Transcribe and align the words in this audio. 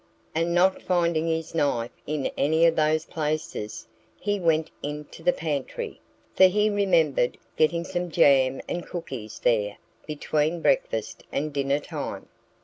And 0.33 0.55
not 0.55 0.81
finding 0.81 1.27
his 1.27 1.53
knife 1.53 1.91
in 2.07 2.31
any 2.35 2.65
of 2.65 2.75
those 2.75 3.05
places, 3.05 3.87
he 4.19 4.39
went 4.39 4.71
into 4.81 5.21
the 5.21 5.31
pantry, 5.31 6.01
for 6.35 6.45
he 6.45 6.71
remembered 6.71 7.37
getting 7.55 7.83
some 7.83 8.09
jam 8.09 8.61
and 8.67 8.83
cookies 8.83 9.37
there 9.37 9.77
between 10.07 10.59
breakfast 10.59 11.23
and 11.31 11.53
dinner 11.53 11.77
time. 11.77 12.27